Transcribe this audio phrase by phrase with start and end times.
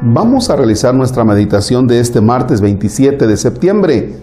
[0.00, 4.14] Vamos a realizar nuestra meditación de este martes 27 de septiembre.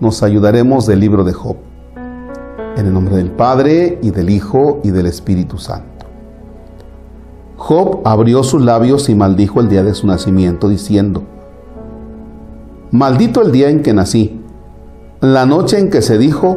[0.00, 1.56] Nos ayudaremos del libro de Job.
[2.78, 6.06] En el nombre del Padre y del Hijo y del Espíritu Santo.
[7.58, 11.22] Job abrió sus labios y maldijo el día de su nacimiento, diciendo,
[12.90, 14.40] Maldito el día en que nací,
[15.20, 16.56] la noche en que se dijo,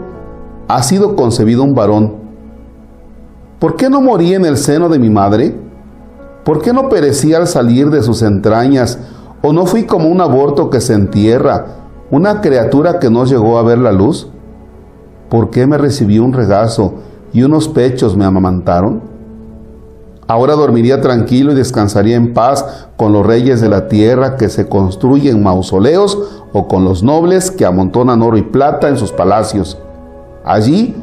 [0.69, 2.13] ha sido concebido un varón.
[3.59, 5.68] ¿Por qué no morí en el seno de mi madre?
[6.49, 8.97] ¿Por qué no perecí al salir de sus entrañas?
[9.43, 11.67] ¿O no fui como un aborto que se entierra,
[12.09, 14.29] una criatura que no llegó a ver la luz?
[15.29, 16.95] ¿Por qué me recibió un regazo
[17.33, 18.99] y unos pechos me amamantaron?
[20.25, 24.67] Ahora dormiría tranquilo y descansaría en paz con los reyes de la tierra que se
[24.67, 26.17] construyen mausoleos
[26.51, 29.77] o con los nobles que amontonan oro y plata en sus palacios.
[30.43, 30.95] Allí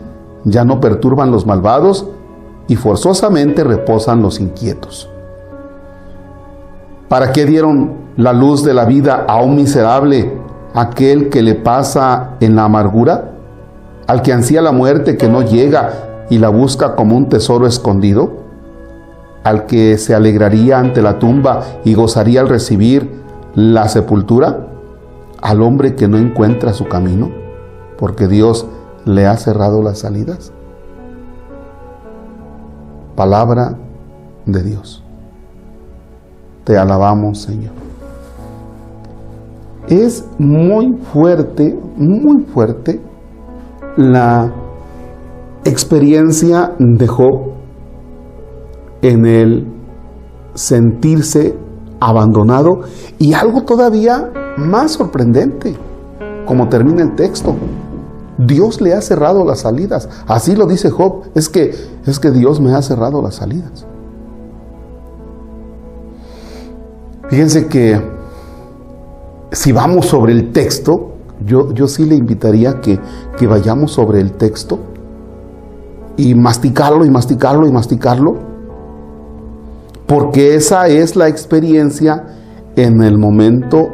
[0.43, 2.05] ya no perturban los malvados
[2.67, 5.09] y forzosamente reposan los inquietos.
[7.09, 10.33] ¿Para qué dieron la luz de la vida a un miserable,
[10.75, 13.37] aquel que le pasa en la amargura?
[14.07, 18.45] al que ansía la muerte que no llega y la busca como un tesoro escondido,
[19.45, 23.11] al que se alegraría ante la tumba y gozaría al recibir
[23.55, 24.67] la sepultura,
[25.41, 27.31] al hombre que no encuentra su camino,
[27.99, 28.67] porque Dios
[29.05, 30.53] le ha cerrado las salidas.
[33.15, 33.77] Palabra
[34.47, 35.06] de Dios.
[36.67, 37.71] Te alabamos, Señor.
[39.87, 43.01] Es muy fuerte, muy fuerte
[43.97, 44.53] la
[45.65, 47.53] experiencia de Job
[49.01, 49.69] en el
[50.55, 51.57] sentirse
[52.01, 52.81] abandonado
[53.17, 55.77] y algo todavía más sorprendente,
[56.47, 57.55] como termina el texto.
[58.39, 60.09] Dios le ha cerrado las salidas.
[60.27, 61.71] Así lo dice Job, es que
[62.05, 63.87] es que Dios me ha cerrado las salidas.
[67.29, 68.01] Fíjense que
[69.53, 71.15] si vamos sobre el texto,
[71.45, 72.99] yo, yo sí le invitaría que,
[73.37, 74.79] que vayamos sobre el texto
[76.17, 78.35] y masticarlo y masticarlo y masticarlo,
[80.07, 82.25] porque esa es la experiencia
[82.77, 83.89] en el momento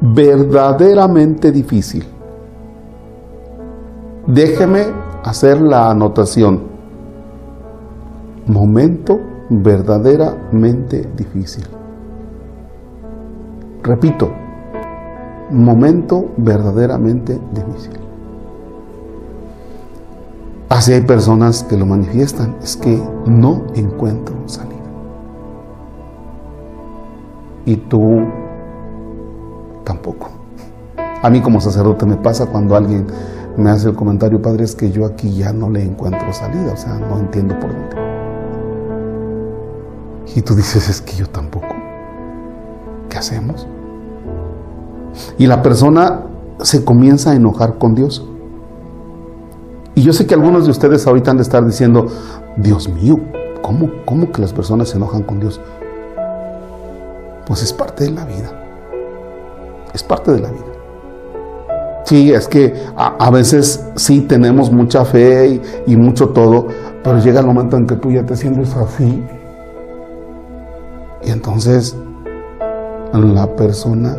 [0.00, 2.04] verdaderamente difícil.
[4.26, 4.86] Déjeme
[5.24, 6.68] hacer la anotación.
[8.46, 9.18] Momento
[9.50, 11.79] verdaderamente difícil.
[13.82, 14.30] Repito,
[15.50, 17.92] momento verdaderamente difícil.
[20.68, 24.70] Así hay personas que lo manifiestan, es que no encuentro salida.
[27.64, 28.22] Y tú
[29.84, 30.28] tampoco.
[31.22, 33.06] A mí como sacerdote me pasa cuando alguien
[33.56, 36.76] me hace el comentario, padre, es que yo aquí ya no le encuentro salida, o
[36.76, 37.96] sea, no entiendo por dónde.
[40.34, 41.79] Y tú dices, es que yo tampoco.
[43.20, 43.66] ¿Qué hacemos?
[45.36, 46.22] Y la persona
[46.62, 48.26] se comienza a enojar con Dios.
[49.94, 52.06] Y yo sé que algunos de ustedes ahorita han de estar diciendo,
[52.56, 53.20] Dios mío,
[53.60, 55.60] ¿cómo, cómo que las personas se enojan con Dios?
[57.46, 58.50] Pues es parte de la vida.
[59.92, 60.64] Es parte de la vida.
[62.04, 66.68] Sí, es que a, veces sí tenemos mucha fe y, y, mucho todo,
[67.04, 69.22] pero llega el momento en que tú ya te sientes así.
[71.22, 71.94] Y entonces
[73.18, 74.16] la persona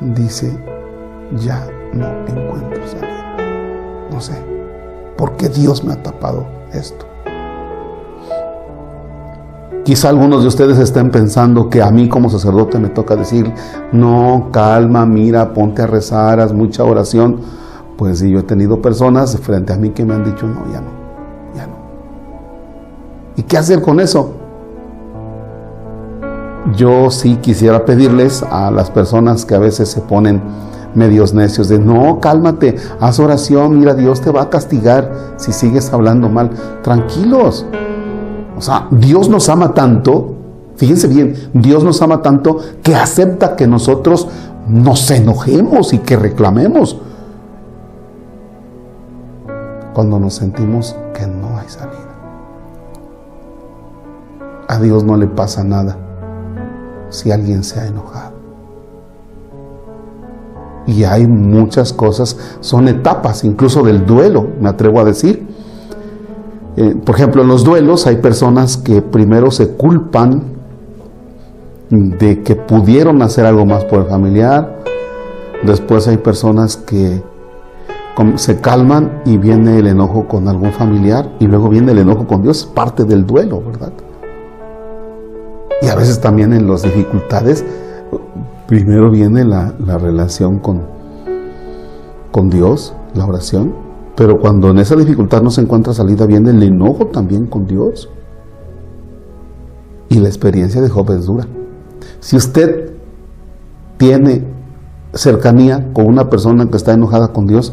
[0.00, 0.52] dice,
[1.38, 3.36] ya no encuentro salida.
[4.10, 4.34] No sé,
[5.16, 7.06] ¿por qué Dios me ha tapado esto?
[9.84, 13.52] Quizá algunos de ustedes estén pensando que a mí como sacerdote me toca decir,
[13.92, 17.40] no, calma, mira, ponte a rezar, haz mucha oración.
[17.96, 20.80] Pues sí, yo he tenido personas frente a mí que me han dicho, no, ya
[20.80, 20.88] no,
[21.54, 21.76] ya no.
[23.36, 24.45] ¿Y qué hacer con eso?
[26.74, 30.42] Yo sí quisiera pedirles a las personas que a veces se ponen
[30.94, 35.92] medios necios de no, cálmate, haz oración, mira, Dios te va a castigar si sigues
[35.92, 36.50] hablando mal.
[36.82, 37.66] Tranquilos.
[38.56, 40.34] O sea, Dios nos ama tanto,
[40.76, 44.26] fíjense bien, Dios nos ama tanto que acepta que nosotros
[44.66, 46.98] nos enojemos y que reclamemos
[49.92, 51.96] cuando nos sentimos que no hay salida.
[54.68, 56.05] A Dios no le pasa nada
[57.10, 58.36] si alguien se ha enojado.
[60.86, 65.46] Y hay muchas cosas, son etapas incluso del duelo, me atrevo a decir.
[66.76, 70.56] Eh, por ejemplo, en los duelos hay personas que primero se culpan
[71.90, 74.76] de que pudieron hacer algo más por el familiar.
[75.64, 77.22] Después hay personas que
[78.36, 82.42] se calman y viene el enojo con algún familiar y luego viene el enojo con
[82.42, 83.92] Dios, parte del duelo, ¿verdad?
[85.82, 87.64] Y a veces también en las dificultades,
[88.66, 90.82] primero viene la, relación con,
[92.32, 93.74] con Dios, la oración,
[94.16, 98.08] pero cuando en esa dificultad no se encuentra salida, viene el enojo también con Dios.
[100.08, 101.46] Y la experiencia de Job es dura.
[102.20, 102.92] Si usted
[103.98, 104.44] tiene
[105.12, 107.72] cercanía con una persona que está enojada con Dios,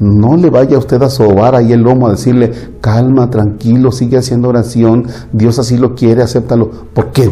[0.00, 4.48] no le vaya usted a sobar ahí el lomo a decirle, calma, tranquilo, sigue haciendo
[4.48, 6.70] oración, Dios así lo quiere, acéptalo.
[6.94, 7.30] ¿Por qué?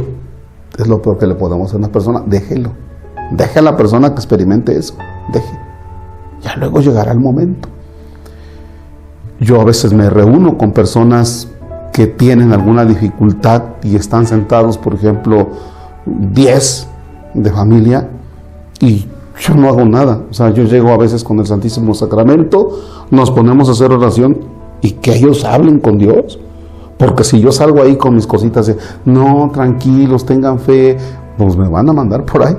[0.79, 2.23] Es lo peor que le podemos hacer a una persona.
[2.25, 2.73] Déjelo.
[3.33, 4.95] Deje a la persona que experimente eso.
[5.33, 5.59] Deje.
[6.43, 7.69] Ya luego llegará el momento.
[9.41, 11.49] Yo a veces me reúno con personas
[11.93, 15.49] que tienen alguna dificultad y están sentados, por ejemplo,
[16.07, 16.87] 10
[17.35, 18.09] de familia
[18.81, 19.07] y
[19.41, 20.23] yo no hago nada.
[20.31, 22.71] O sea, yo llego a veces con el Santísimo Sacramento,
[23.11, 24.39] nos ponemos a hacer oración
[24.81, 26.39] y que ellos hablen con Dios.
[26.97, 30.97] Porque si yo salgo ahí con mis cositas de, no, tranquilos, tengan fe,
[31.37, 32.57] pues me van a mandar por ahí.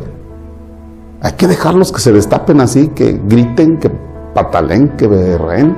[1.22, 3.92] Hay que dejarlos que se destapen así, que griten, que
[4.34, 5.76] patalen, que berren.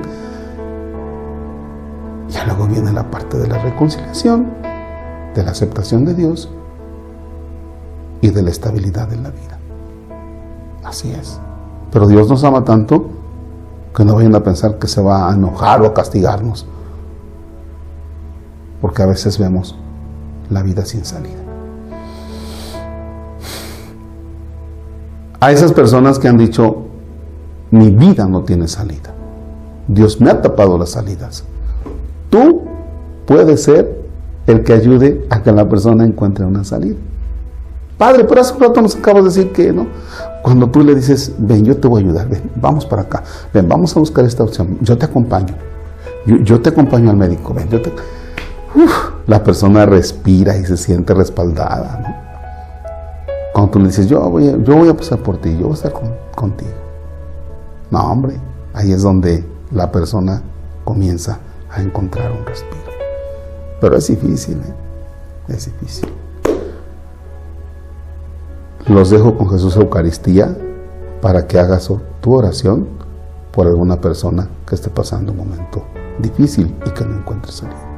[2.28, 4.46] Ya luego viene la parte de la reconciliación,
[5.34, 6.48] de la aceptación de Dios
[8.20, 9.61] y de la estabilidad en la vida.
[10.82, 11.38] Así es.
[11.90, 13.06] Pero Dios nos ama tanto
[13.94, 16.66] que no vayan a pensar que se va a enojar o a castigarnos.
[18.80, 19.76] Porque a veces vemos
[20.50, 21.38] la vida sin salida.
[25.40, 26.84] A esas personas que han dicho,
[27.70, 29.12] mi vida no tiene salida.
[29.88, 31.44] Dios me ha tapado las salidas.
[32.30, 32.62] Tú
[33.26, 34.02] puedes ser
[34.46, 36.96] el que ayude a que la persona encuentre una salida.
[37.98, 39.86] Padre, pero hace un rato nos acabas de decir que no.
[40.42, 43.22] Cuando tú le dices, ven, yo te voy a ayudar, ven, vamos para acá,
[43.54, 45.54] ven, vamos a buscar esta opción, yo te acompaño,
[46.26, 47.92] yo, te acompaño al médico, ven, yo te...
[49.26, 52.18] la persona respira y se siente respaldada.
[53.52, 55.72] Cuando tú le dices, yo voy, a, yo voy a pasar por ti, yo voy
[55.72, 55.92] a estar
[56.34, 56.70] contigo.
[57.90, 58.36] No, hombre,
[58.74, 60.42] ahí es donde la persona
[60.84, 61.38] comienza
[61.70, 62.82] a encontrar un respiro.
[63.80, 65.54] Pero es difícil, ¿eh?
[65.54, 66.08] es difícil.
[68.92, 70.54] Los dejo con Jesús Eucaristía
[71.22, 71.90] para que hagas
[72.20, 72.86] tu oración
[73.50, 75.82] por alguna persona que esté pasando un momento
[76.18, 77.91] difícil y que no encuentre salida.